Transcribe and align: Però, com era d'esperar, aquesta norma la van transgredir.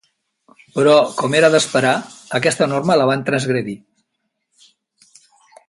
Però, 0.77 0.93
com 1.19 1.35
era 1.39 1.51
d'esperar, 1.55 1.91
aquesta 2.39 2.69
norma 2.73 2.97
la 3.01 3.07
van 3.11 3.23
transgredir. 3.29 3.77